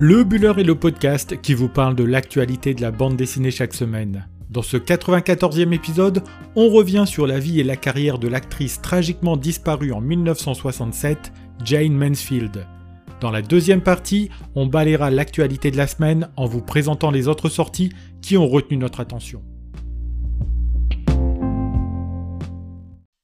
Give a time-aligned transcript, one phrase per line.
[0.00, 3.72] Le Buller est le podcast qui vous parle de l'actualité de la bande dessinée chaque
[3.72, 4.26] semaine.
[4.50, 6.24] Dans ce 94e épisode,
[6.56, 11.32] on revient sur la vie et la carrière de l'actrice tragiquement disparue en 1967,
[11.64, 12.66] Jane Mansfield.
[13.20, 17.48] Dans la deuxième partie, on balayera l'actualité de la semaine en vous présentant les autres
[17.48, 19.42] sorties qui ont retenu notre attention.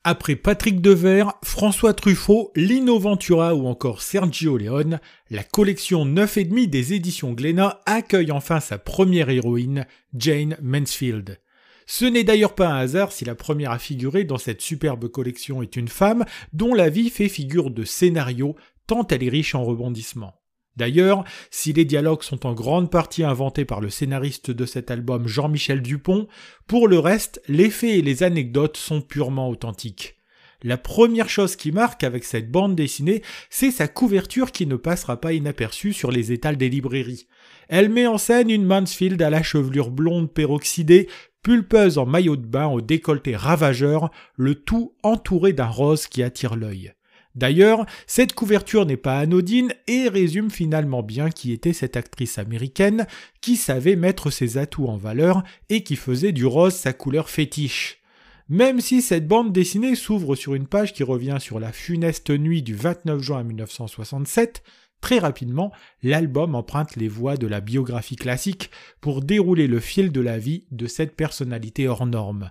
[0.03, 4.99] Après Patrick Devers, François Truffaut, Lino Ventura ou encore Sergio Leone,
[5.29, 11.39] la collection 9,5 des éditions Glénat accueille enfin sa première héroïne, Jane Mansfield.
[11.85, 15.61] Ce n'est d'ailleurs pas un hasard si la première à figurer dans cette superbe collection
[15.61, 18.57] est une femme dont la vie fait figure de scénario
[18.87, 20.40] tant elle est riche en rebondissements.
[20.81, 25.29] D'ailleurs, si les dialogues sont en grande partie inventés par le scénariste de cet album
[25.29, 26.27] Jean-Michel Dupont,
[26.67, 30.17] pour le reste, les faits et les anecdotes sont purement authentiques.
[30.63, 33.21] La première chose qui marque avec cette bande dessinée,
[33.51, 37.27] c'est sa couverture qui ne passera pas inaperçue sur les étals des librairies.
[37.69, 41.11] Elle met en scène une Mansfield à la chevelure blonde peroxydée,
[41.43, 46.57] pulpeuse en maillot de bain au décolleté ravageur, le tout entouré d'un rose qui attire
[46.57, 46.95] l'œil.
[47.41, 53.07] D'ailleurs, cette couverture n'est pas anodine et résume finalement bien qui était cette actrice américaine
[53.41, 58.03] qui savait mettre ses atouts en valeur et qui faisait du rose sa couleur fétiche.
[58.51, 62.63] Même si cette bande dessinée s'ouvre sur une page qui revient sur la funeste nuit
[62.63, 64.63] du 29 juin 1967,
[65.01, 68.71] très rapidement, l'album emprunte les voies de la biographie classique
[69.01, 72.51] pour dérouler le fil de la vie de cette personnalité hors norme.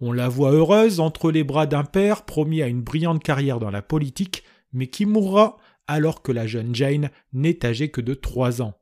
[0.00, 3.70] On la voit heureuse entre les bras d'un père promis à une brillante carrière dans
[3.70, 8.60] la politique, mais qui mourra alors que la jeune Jane n'est âgée que de trois
[8.60, 8.74] ans.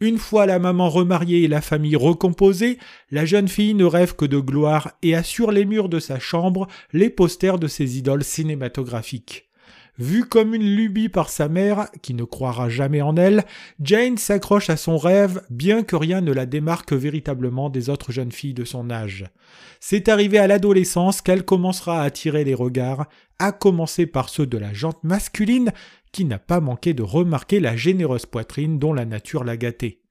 [0.00, 2.78] Une fois la maman remariée et la famille recomposée,
[3.10, 6.18] la jeune fille ne rêve que de gloire et a sur les murs de sa
[6.18, 9.48] chambre les posters de ses idoles cinématographiques.
[9.98, 13.44] Vue comme une lubie par sa mère, qui ne croira jamais en elle,
[13.80, 18.32] Jane s'accroche à son rêve, bien que rien ne la démarque véritablement des autres jeunes
[18.32, 19.26] filles de son âge.
[19.80, 23.06] C'est arrivé à l'adolescence qu'elle commencera à attirer les regards,
[23.38, 25.72] à commencer par ceux de la jante masculine,
[26.10, 30.01] qui n'a pas manqué de remarquer la généreuse poitrine dont la nature l'a gâtée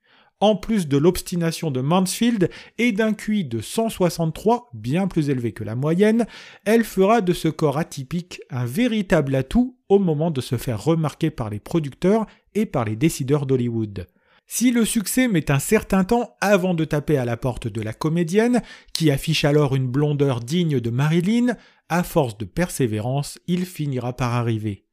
[0.41, 5.63] en plus de l'obstination de Mansfield et d'un QI de 163, bien plus élevé que
[5.63, 6.25] la moyenne,
[6.65, 11.29] elle fera de ce corps atypique un véritable atout au moment de se faire remarquer
[11.29, 12.25] par les producteurs
[12.55, 14.07] et par les décideurs d'Hollywood.
[14.47, 17.93] Si le succès met un certain temps avant de taper à la porte de la
[17.93, 18.61] comédienne,
[18.93, 21.55] qui affiche alors une blondeur digne de Marilyn,
[21.87, 24.85] à force de persévérance, il finira par arriver.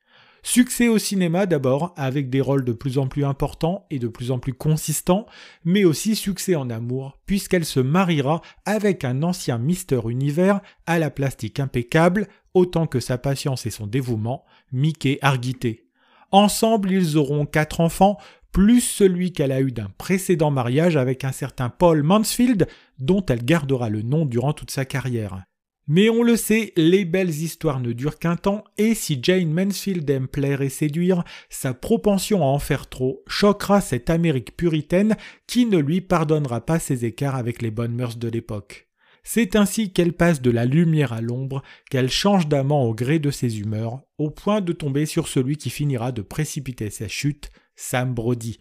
[0.50, 4.30] Succès au cinéma d'abord, avec des rôles de plus en plus importants et de plus
[4.30, 5.26] en plus consistants,
[5.62, 11.10] mais aussi succès en amour, puisqu'elle se mariera avec un ancien Mister Univers à la
[11.10, 15.84] plastique impeccable, autant que sa patience et son dévouement, Mickey Arguité.
[16.30, 18.16] Ensemble, ils auront quatre enfants,
[18.50, 22.66] plus celui qu'elle a eu d'un précédent mariage avec un certain Paul Mansfield,
[22.98, 25.42] dont elle gardera le nom durant toute sa carrière.
[25.90, 30.08] Mais on le sait, les belles histoires ne durent qu'un temps, et si Jane Mansfield
[30.10, 35.16] aime plaire et séduire, sa propension à en faire trop choquera cette Amérique puritaine
[35.46, 38.88] qui ne lui pardonnera pas ses écarts avec les bonnes mœurs de l'époque.
[39.22, 43.30] C'est ainsi qu'elle passe de la lumière à l'ombre, qu'elle change d'amant au gré de
[43.30, 48.12] ses humeurs, au point de tomber sur celui qui finira de précipiter sa chute, Sam
[48.12, 48.58] Brody,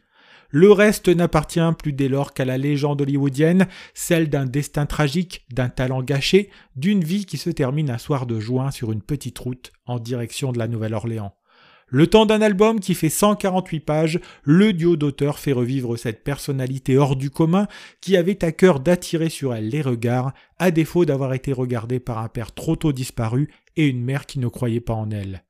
[0.49, 5.69] le reste n'appartient plus dès lors qu'à la légende hollywoodienne, celle d'un destin tragique, d'un
[5.69, 9.71] talent gâché, d'une vie qui se termine un soir de juin sur une petite route
[9.85, 11.33] en direction de la Nouvelle-Orléans.
[11.89, 16.97] Le temps d'un album qui fait 148 pages, le duo d'auteurs fait revivre cette personnalité
[16.97, 17.67] hors du commun
[18.01, 22.17] qui avait à cœur d'attirer sur elle les regards, à défaut d'avoir été regardée par
[22.17, 25.43] un père trop tôt disparu et une mère qui ne croyait pas en elle.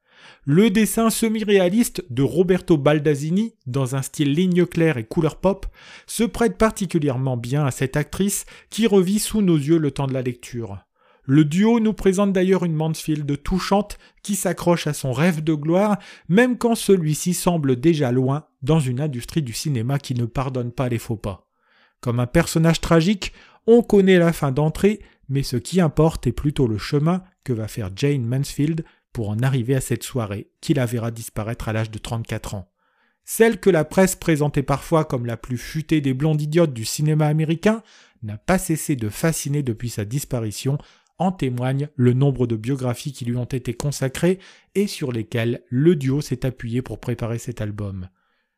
[0.45, 5.65] Le dessin semi-réaliste de Roberto Baldazini, dans un style ligne claire et couleur pop,
[6.05, 10.13] se prête particulièrement bien à cette actrice qui revit sous nos yeux le temps de
[10.13, 10.79] la lecture.
[11.29, 15.97] Le duo nous présente d'ailleurs une Mansfield touchante qui s'accroche à son rêve de gloire,
[16.29, 20.87] même quand celui-ci semble déjà loin dans une industrie du cinéma qui ne pardonne pas
[20.87, 21.49] les faux pas.
[21.99, 23.33] Comme un personnage tragique,
[23.65, 27.67] on connaît la fin d'entrée, mais ce qui importe est plutôt le chemin que va
[27.67, 28.85] faire Jane Mansfield
[29.17, 32.71] pour en arriver à cette soirée qui la verra disparaître à l'âge de 34 ans.
[33.25, 37.25] Celle que la presse présentait parfois comme la plus futée des blondes idiotes du cinéma
[37.25, 37.81] américain
[38.21, 40.77] n'a pas cessé de fasciner depuis sa disparition,
[41.17, 44.37] en témoigne le nombre de biographies qui lui ont été consacrées
[44.75, 48.09] et sur lesquelles le duo s'est appuyé pour préparer cet album.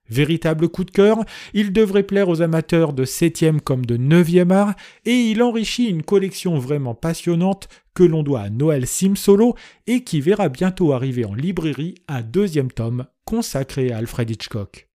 [0.09, 1.23] Véritable coup de cœur,
[1.53, 4.75] il devrait plaire aux amateurs de 7e comme de 9e art,
[5.05, 10.21] et il enrichit une collection vraiment passionnante que l'on doit à Noël Simsolo et qui
[10.21, 14.89] verra bientôt arriver en librairie un deuxième tome consacré à Alfred Hitchcock.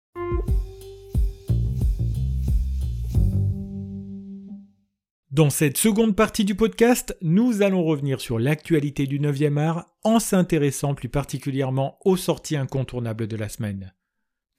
[5.30, 10.20] Dans cette seconde partie du podcast, nous allons revenir sur l'actualité du 9e art en
[10.20, 13.92] s'intéressant plus particulièrement aux sorties incontournables de la semaine.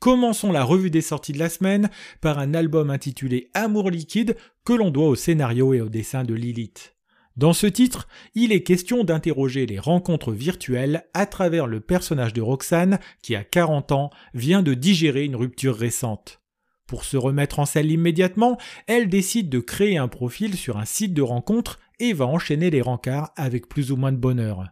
[0.05, 1.89] Commençons la revue des sorties de la semaine
[2.21, 6.35] par un album intitulé Amour liquide que l'on doit au scénario et au dessin de
[6.35, 6.95] Lilith.
[7.37, 12.41] Dans ce titre, il est question d'interroger les rencontres virtuelles à travers le personnage de
[12.43, 16.39] Roxane qui, à 40 ans, vient de digérer une rupture récente.
[16.85, 21.15] Pour se remettre en selle immédiatement, elle décide de créer un profil sur un site
[21.15, 24.65] de rencontre et va enchaîner les rencarts avec plus ou moins de bonheur.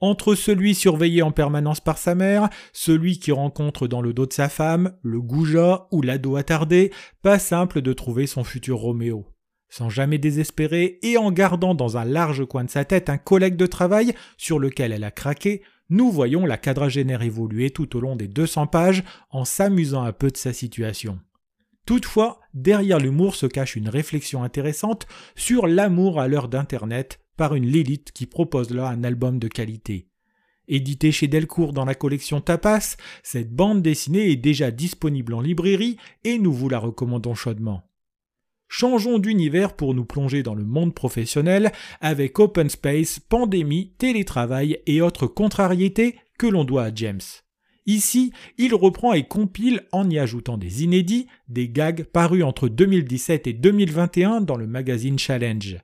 [0.00, 4.32] Entre celui surveillé en permanence par sa mère, celui qui rencontre dans le dos de
[4.32, 6.92] sa femme, le goujat ou l'ado attardé,
[7.22, 9.26] pas simple de trouver son futur Roméo.
[9.68, 13.56] Sans jamais désespérer et en gardant dans un large coin de sa tête un collègue
[13.56, 18.14] de travail sur lequel elle a craqué, nous voyons la quadragénaire évoluer tout au long
[18.14, 21.18] des 200 pages en s'amusant un peu de sa situation.
[21.86, 27.66] Toutefois, derrière l'humour se cache une réflexion intéressante sur l'amour à l'heure d'Internet par une
[27.66, 30.08] Lilith qui propose là un album de qualité.
[30.66, 35.96] Édité chez Delcourt dans la collection Tapas, cette bande dessinée est déjà disponible en librairie
[36.24, 37.84] et nous vous la recommandons chaudement.
[38.68, 45.00] Changeons d'univers pour nous plonger dans le monde professionnel avec Open Space, pandémie, télétravail et
[45.00, 47.20] autres contrariétés que l'on doit à James.
[47.86, 53.46] Ici, il reprend et compile en y ajoutant des inédits, des gags parus entre 2017
[53.46, 55.78] et 2021 dans le magazine Challenge.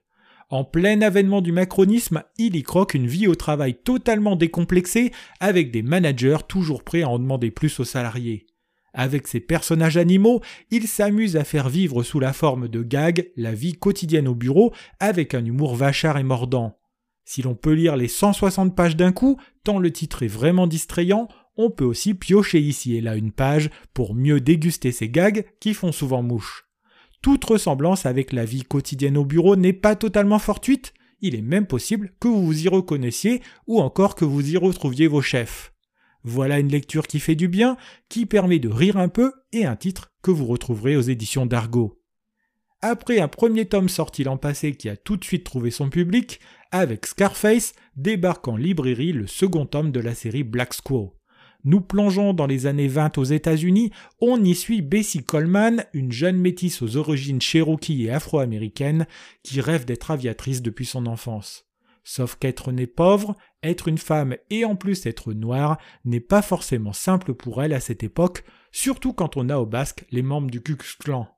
[0.54, 5.10] En plein avènement du macronisme, il y croque une vie au travail totalement décomplexée
[5.40, 8.46] avec des managers toujours prêts à en demander plus aux salariés.
[8.92, 13.52] Avec ses personnages animaux, il s'amuse à faire vivre sous la forme de gags la
[13.52, 16.78] vie quotidienne au bureau avec un humour vachard et mordant.
[17.24, 21.26] Si l'on peut lire les 160 pages d'un coup, tant le titre est vraiment distrayant,
[21.56, 25.74] on peut aussi piocher ici et là une page pour mieux déguster ces gags qui
[25.74, 26.64] font souvent mouche.
[27.24, 30.92] Toute ressemblance avec la vie quotidienne au bureau n'est pas totalement fortuite,
[31.22, 35.06] il est même possible que vous vous y reconnaissiez ou encore que vous y retrouviez
[35.06, 35.72] vos chefs.
[36.22, 37.78] Voilà une lecture qui fait du bien,
[38.10, 41.98] qui permet de rire un peu et un titre que vous retrouverez aux éditions d'Argo.
[42.82, 46.40] Après un premier tome sorti l'an passé qui a tout de suite trouvé son public,
[46.72, 51.08] avec Scarface débarque en librairie le second tome de la série Black Squirrel.
[51.64, 53.90] Nous plongeons dans les années 20 aux États-Unis,
[54.20, 59.06] on y suit Bessie Coleman, une jeune métisse aux origines cherokee et afro-américaines
[59.42, 61.66] qui rêve d'être aviatrice depuis son enfance.
[62.02, 66.92] Sauf qu'être née pauvre, être une femme et en plus être noire n'est pas forcément
[66.92, 70.60] simple pour elle à cette époque, surtout quand on a au basque les membres du
[70.62, 71.33] Ku Klan.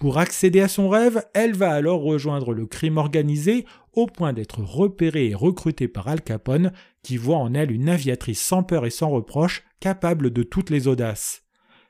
[0.00, 4.60] Pour accéder à son rêve, elle va alors rejoindre le crime organisé au point d'être
[4.60, 8.90] repérée et recrutée par Al Capone, qui voit en elle une aviatrice sans peur et
[8.90, 11.42] sans reproche, capable de toutes les audaces.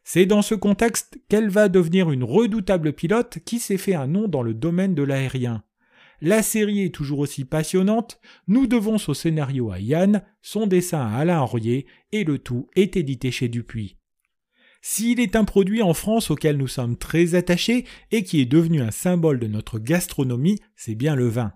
[0.02, 4.26] C'est dans ce contexte qu'elle va devenir une redoutable pilote qui s'est fait un nom
[4.26, 5.62] dans le domaine de l'aérien.
[6.20, 11.18] La série est toujours aussi passionnante, nous devons son scénario à Yann, son dessin à
[11.18, 13.99] Alain Henrier, et le tout est édité chez Dupuis.
[14.82, 18.80] S'il est un produit en France auquel nous sommes très attachés et qui est devenu
[18.80, 21.52] un symbole de notre gastronomie, c'est bien le vin.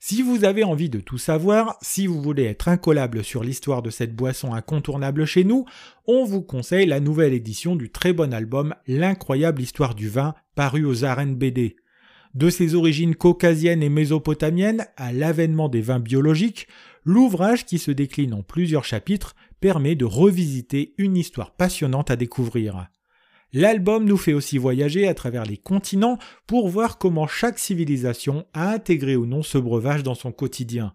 [0.00, 3.90] Si vous avez envie de tout savoir, si vous voulez être incollable sur l'histoire de
[3.90, 5.64] cette boisson incontournable chez nous,
[6.06, 10.84] on vous conseille la nouvelle édition du très bon album L'incroyable histoire du vin paru
[10.84, 11.76] aux arènes BD.
[12.34, 16.66] De ses origines caucasiennes et mésopotamiennes à l'avènement des vins biologiques,
[17.04, 22.88] l'ouvrage qui se décline en plusieurs chapitres permet de revisiter une histoire passionnante à découvrir.
[23.54, 28.70] L'album nous fait aussi voyager à travers les continents pour voir comment chaque civilisation a
[28.72, 30.94] intégré ou non ce breuvage dans son quotidien.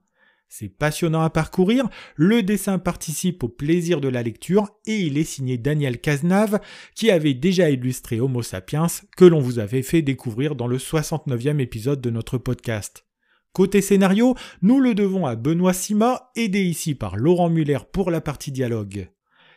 [0.50, 5.24] C'est passionnant à parcourir, le dessin participe au plaisir de la lecture et il est
[5.24, 6.60] signé Daniel Cazenave
[6.94, 11.60] qui avait déjà illustré Homo sapiens que l'on vous avait fait découvrir dans le 69e
[11.60, 13.07] épisode de notre podcast.
[13.54, 18.22] Côté scénario, nous le devons à Benoît Sima, aidé ici par Laurent Muller pour la
[18.22, 19.10] partie dialogue.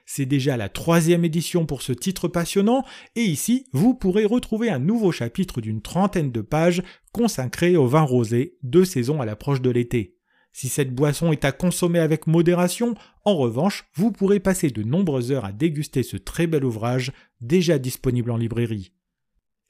[0.07, 4.81] C'est déjà la troisième édition pour ce titre passionnant, et ici, vous pourrez retrouver un
[4.81, 6.83] nouveau chapitre d'une trentaine de pages
[7.13, 10.17] consacré au vin rosé, deux saisons à l'approche de l'été.
[10.53, 15.31] Si cette boisson est à consommer avec modération, en revanche, vous pourrez passer de nombreuses
[15.31, 18.93] heures à déguster ce très bel ouvrage, déjà disponible en librairie.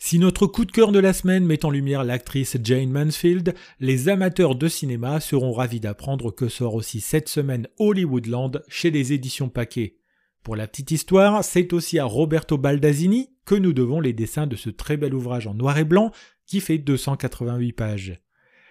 [0.03, 4.09] Si notre coup de cœur de la semaine met en lumière l'actrice Jane Mansfield, les
[4.09, 9.51] amateurs de cinéma seront ravis d'apprendre que sort aussi cette semaine Hollywoodland chez les éditions
[9.51, 9.99] Paquet.
[10.43, 14.57] Pour la petite histoire, c'est aussi à Roberto Baldasini que nous devons les dessins de
[14.57, 16.13] ce très bel ouvrage en noir et blanc
[16.47, 18.23] qui fait 288 pages.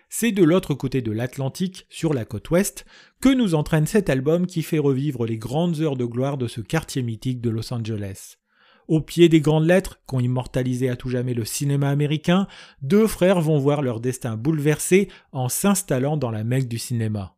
[0.10, 2.86] C'est de l'autre côté de l'Atlantique, sur la côte ouest,
[3.22, 6.60] que nous entraîne cet album qui fait revivre les grandes heures de gloire de ce
[6.60, 8.39] quartier mythique de Los Angeles.
[8.90, 12.48] Au pied des grandes lettres, qu'ont immortalisé à tout jamais le cinéma américain,
[12.82, 17.36] deux frères vont voir leur destin bouleversé en s'installant dans la Mecque du cinéma.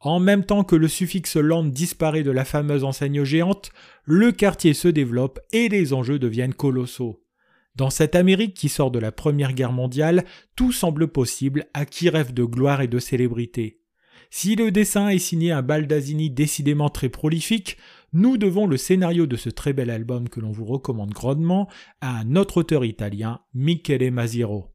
[0.00, 3.70] En même temps que le suffixe land disparaît de la fameuse enseigne géante,
[4.04, 7.22] le quartier se développe et les enjeux deviennent colossaux.
[7.76, 10.24] Dans cette Amérique qui sort de la Première Guerre mondiale,
[10.56, 13.78] tout semble possible à qui rêve de gloire et de célébrité.
[14.30, 17.76] Si le dessin est signé un Baldasini décidément très prolifique,
[18.14, 21.68] nous devons le scénario de ce très bel album que l'on vous recommande grandement
[22.00, 24.70] à un autre auteur italien, Michele Masiro.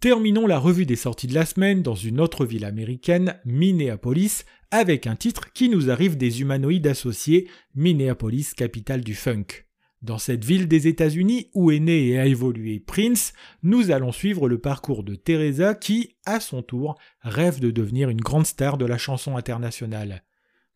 [0.00, 5.08] Terminons la revue des sorties de la semaine dans une autre ville américaine, Minneapolis, avec
[5.08, 9.66] un titre qui nous arrive des humanoïdes associés, Minneapolis, capitale du funk.
[10.00, 13.32] Dans cette ville des États-Unis où est né et a évolué Prince,
[13.64, 18.20] nous allons suivre le parcours de Teresa qui, à son tour, rêve de devenir une
[18.20, 20.22] grande star de la chanson internationale.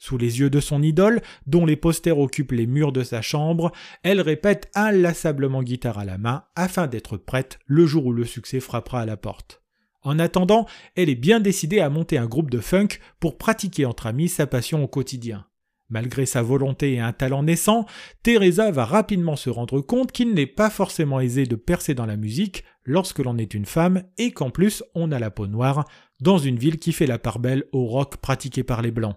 [0.05, 3.71] Sous les yeux de son idole, dont les posters occupent les murs de sa chambre,
[4.03, 8.59] elle répète inlassablement guitare à la main afin d'être prête le jour où le succès
[8.59, 9.63] frappera à la porte.
[10.03, 10.67] En attendant,
[10.97, 14.49] elle est bien décidée à monter un groupe de funk pour pratiquer entre amis sa
[14.49, 15.47] passion au quotidien.
[15.89, 17.87] Malgré sa volonté et un talent naissant,
[18.25, 22.17] Teresa va rapidement se rendre compte qu'il n'est pas forcément aisé de percer dans la
[22.17, 25.89] musique lorsque l'on est une femme et qu'en plus on a la peau noire,
[26.21, 29.15] dans une ville qui fait la part belle au rock pratiqué par les blancs.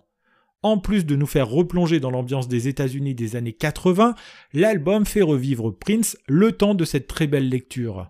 [0.65, 4.15] En plus de nous faire replonger dans l'ambiance des États-Unis des années 80,
[4.51, 8.09] l'album fait revivre Prince le temps de cette très belle lecture.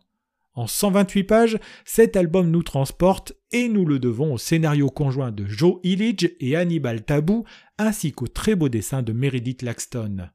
[0.53, 5.45] En 128 pages, cet album nous transporte et nous le devons au scénario conjoint de
[5.45, 7.43] Joe Illich et Hannibal Tabou
[7.77, 10.29] ainsi qu'au très beau dessin de Meredith Laxton.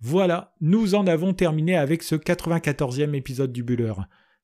[0.00, 3.94] Voilà, nous en avons terminé avec ce 94e épisode du Buller.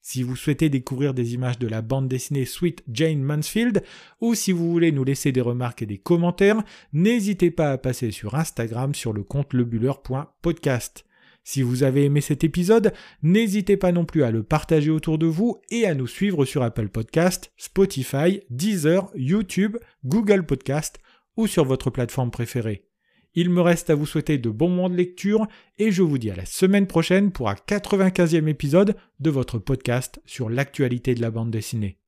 [0.06, 3.82] Si vous souhaitez découvrir des images de la bande dessinée Sweet Jane Mansfield,
[4.20, 8.11] ou si vous voulez nous laisser des remarques et des commentaires, n'hésitez pas à passer
[8.11, 11.06] sur Instagram sur le compte lebuller.podcast.
[11.42, 12.92] Si vous avez aimé cet épisode,
[13.23, 16.62] n'hésitez pas non plus à le partager autour de vous et à nous suivre sur
[16.62, 20.99] Apple Podcast, Spotify, Deezer, YouTube, Google Podcast
[21.38, 22.84] ou sur votre plateforme préférée.
[23.34, 25.46] Il me reste à vous souhaiter de bons moments de lecture
[25.78, 30.20] et je vous dis à la semaine prochaine pour un 95e épisode de votre podcast
[30.24, 31.98] sur l'actualité de la bande dessinée.